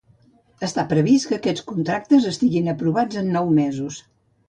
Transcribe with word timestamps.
Està 0.67 0.85
previst 0.93 1.29
que 1.33 1.37
aquests 1.37 1.65
contractes 1.73 2.27
estiguin 2.33 2.75
aprovats 2.77 3.25
en 3.25 3.27
uns 3.33 3.41
nou 3.41 3.57
mesos. 3.63 4.05